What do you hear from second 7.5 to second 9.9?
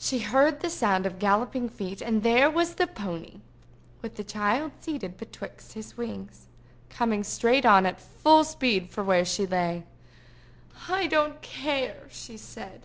on at full speed for where she lay.